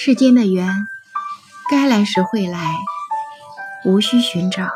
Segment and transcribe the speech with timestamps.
[0.00, 0.86] 世间的缘，
[1.68, 2.76] 该来时会来，
[3.84, 4.68] 无需寻找；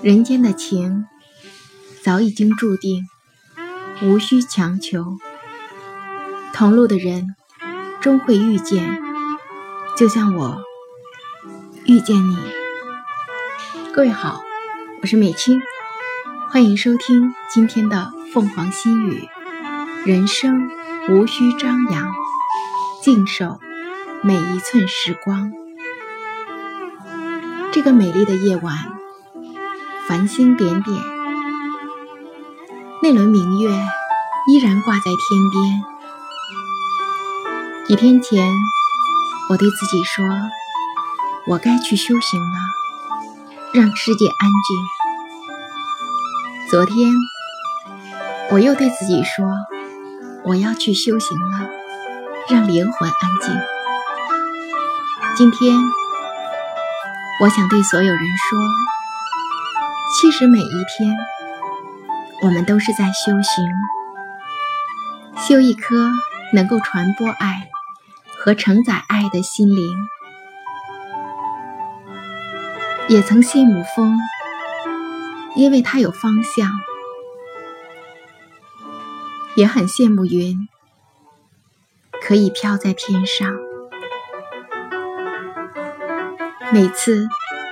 [0.00, 1.06] 人间的情，
[2.04, 3.08] 早已经注定，
[4.00, 5.18] 无需强求。
[6.52, 7.34] 同路的人，
[8.00, 9.02] 终会遇见，
[9.96, 10.62] 就像我
[11.84, 12.38] 遇见你。
[13.92, 14.40] 各位好，
[15.02, 15.60] 我是美青，
[16.52, 19.28] 欢迎收听今天的凤凰心语。
[20.06, 20.70] 人生
[21.08, 22.14] 无需张扬，
[23.10, 23.58] 静守
[24.22, 25.50] 每一寸时光。
[27.72, 28.76] 这个美丽的夜晚，
[30.06, 31.02] 繁星点点，
[33.02, 33.70] 那轮明月
[34.50, 35.82] 依然挂在天边。
[37.86, 38.52] 几天前，
[39.48, 40.26] 我对自己说
[41.48, 42.58] ：“我该去修行了，
[43.72, 44.76] 让世界安静。”
[46.70, 47.14] 昨天，
[48.50, 49.46] 我又对自己说。
[50.44, 51.68] 我要去修行了，
[52.50, 53.60] 让灵魂安静。
[55.36, 55.78] 今天，
[57.42, 58.58] 我想对所有人说，
[60.16, 61.14] 其实每一天，
[62.42, 63.68] 我们都是在修行，
[65.46, 66.10] 修一颗
[66.54, 67.68] 能够传播爱
[68.38, 70.08] 和承载爱的心灵。
[73.08, 74.18] 也曾羡慕风，
[75.54, 76.80] 因为它有方向。
[79.54, 80.68] 也很羡慕云，
[82.28, 83.48] 可以飘在天上。
[86.70, 87.26] 每次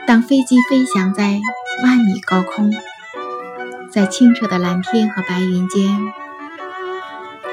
[0.07, 1.39] 当飞机飞翔在
[1.85, 2.73] 万米高空，
[3.93, 6.01] 在清澈的蓝天和白云间，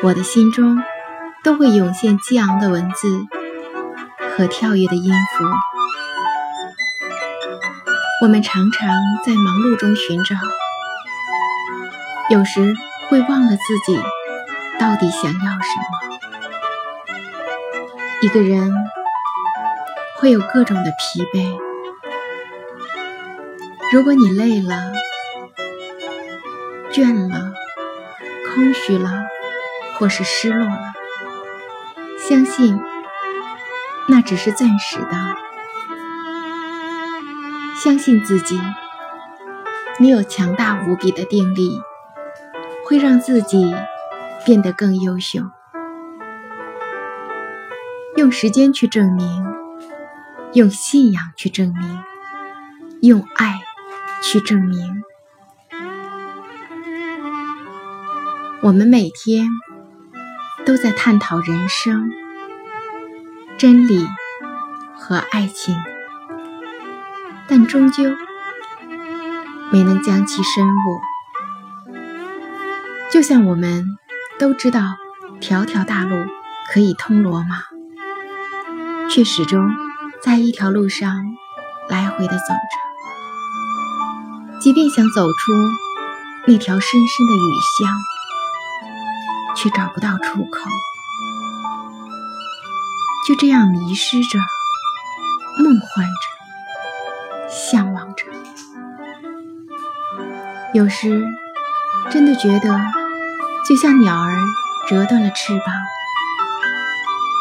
[0.01, 0.81] 我的心中
[1.43, 3.25] 都会涌现激昂的文字
[4.37, 5.43] 和跳跃的音符。
[8.23, 8.95] 我们常常
[9.25, 10.37] 在忙碌中寻找，
[12.29, 12.73] 有时
[13.09, 14.01] 会忘了自己。
[14.79, 16.02] 到底想要什么？
[18.23, 18.73] 一个人
[20.15, 21.59] 会有各种的疲惫。
[23.91, 24.93] 如果你累了、
[26.89, 27.51] 倦了、
[28.47, 29.11] 空虚了，
[29.95, 30.93] 或是失落了，
[32.17, 32.79] 相信
[34.07, 35.17] 那只是暂时的。
[37.75, 38.57] 相信自己，
[39.99, 41.81] 你有强大无比的定力，
[42.85, 43.75] 会让自己。
[44.45, 45.39] 变得更优秀，
[48.23, 49.45] 用时间去证明，
[50.53, 51.99] 用信仰去证明，
[53.01, 53.59] 用爱
[54.21, 55.03] 去证明。
[58.61, 59.49] 我们每天
[60.65, 62.09] 都在探讨人生、
[63.57, 64.07] 真理
[64.95, 65.75] 和爱情，
[67.49, 68.05] 但终究
[69.69, 71.01] 没能将其深悟。
[73.11, 73.85] 就像我们。
[74.39, 74.81] 都知道
[75.39, 76.17] 条条大路
[76.73, 77.57] 可以通罗马，
[79.09, 79.69] 却始终
[80.21, 81.35] 在一条路上
[81.89, 82.77] 来回的走着。
[84.59, 85.53] 即便想走出
[86.47, 87.89] 那条深深的雨巷，
[89.55, 90.69] 却找不到出口。
[93.27, 94.39] 就这样迷失着，
[95.63, 96.11] 梦幻着，
[97.49, 98.25] 向往着。
[100.73, 101.27] 有时
[102.09, 102.79] 真的觉得。
[103.65, 104.37] 就像鸟儿
[104.89, 105.73] 折断了翅膀，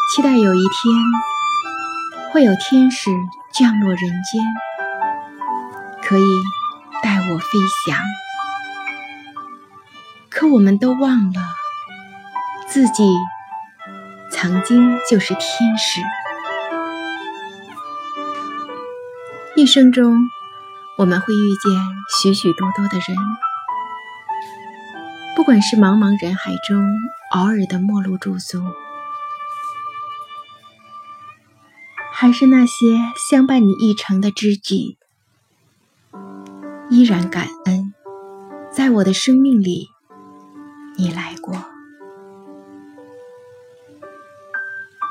[0.08, 0.94] 期待有一天
[2.32, 3.10] 会有天使
[3.53, 4.43] 降落人间，
[6.03, 6.25] 可以
[7.03, 7.98] 带我飞翔。
[10.31, 11.42] 可我们都忘了，
[12.66, 13.04] 自己
[14.31, 15.44] 曾经就是天
[15.76, 16.00] 使。
[19.54, 20.16] 一生中，
[20.97, 21.71] 我们会遇见
[22.19, 23.15] 许许多多的人。
[25.37, 26.82] 不管是茫茫人海中
[27.32, 28.62] 偶尔的陌路驻足，
[32.22, 34.97] 还是那些相伴你一程的知己，
[36.88, 37.93] 依然感恩，
[38.71, 39.88] 在我的生命里，
[40.97, 41.65] 你来过。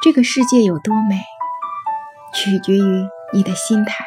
[0.01, 1.19] 这个世界有多美，
[2.33, 4.05] 取决于你的心态。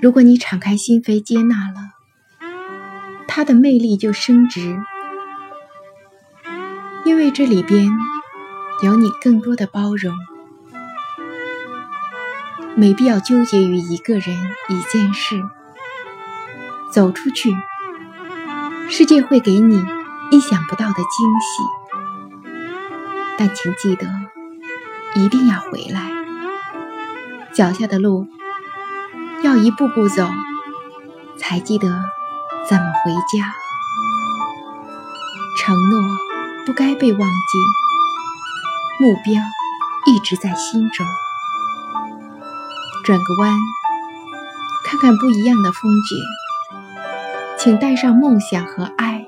[0.00, 1.90] 如果你敞开心扉，接纳了。
[3.28, 4.82] 它的魅力就升值，
[7.04, 7.86] 因为这里边
[8.82, 10.16] 有你更多的包容，
[12.80, 14.34] 没必要纠结于一个人
[14.70, 15.44] 一件事。
[16.90, 17.54] 走出去，
[18.88, 19.84] 世界会给你
[20.30, 21.62] 意想不到的惊喜，
[23.36, 24.06] 但请记得
[25.14, 26.10] 一定要回来，
[27.52, 28.26] 脚下的路
[29.42, 30.26] 要一步步走，
[31.36, 31.86] 才记得。
[32.68, 33.52] 怎么回家？
[35.58, 36.00] 承诺
[36.64, 37.58] 不该被忘记，
[39.04, 39.42] 目标
[40.06, 41.04] 一直在心中。
[43.10, 43.58] 转个弯，
[44.84, 46.16] 看看不一样的风景，
[47.58, 49.26] 请带上梦想和爱，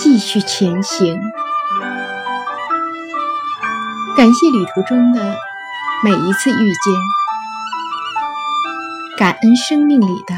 [0.00, 1.16] 继续前行。
[4.16, 5.36] 感谢旅途中的
[6.02, 6.92] 每一次遇见，
[9.16, 10.34] 感恩生命里的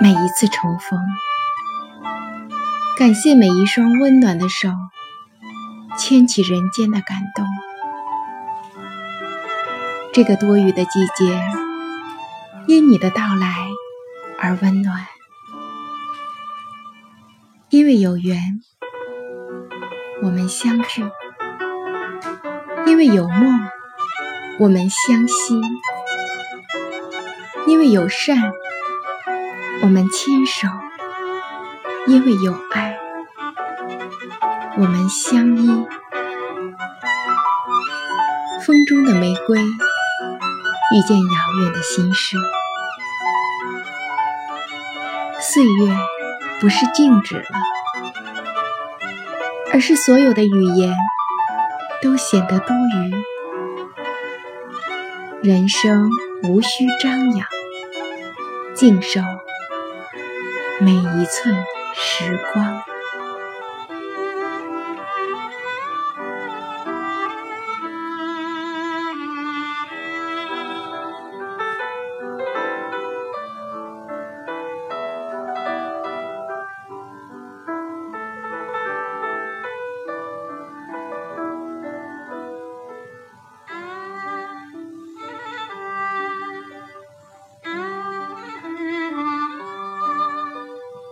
[0.00, 1.00] 每一次重逢，
[2.96, 4.68] 感谢每一双温暖的手
[5.98, 7.43] 牵起人间的感动。
[10.14, 11.42] 这个多雨的季节，
[12.68, 13.66] 因你的到来
[14.38, 15.04] 而温暖，
[17.68, 18.60] 因为有缘，
[20.22, 21.04] 我们相聚。
[22.86, 23.58] 因为有梦，
[24.60, 25.60] 我们相惜；
[27.66, 28.52] 因为有善，
[29.82, 30.68] 我们牵手；
[32.06, 32.96] 因为有爱，
[34.76, 35.84] 我们相依。
[38.64, 39.58] 风中的玫瑰
[40.94, 41.24] 遇见遥
[41.60, 42.36] 远的心事，
[45.40, 45.92] 岁月
[46.60, 47.44] 不是静止了，
[49.72, 50.94] 而是所有的语言。
[52.02, 53.14] 都显得多余。
[55.42, 56.10] 人生
[56.42, 57.46] 无需张扬，
[58.74, 59.22] 静守
[60.80, 61.56] 每一寸
[61.94, 62.82] 时光。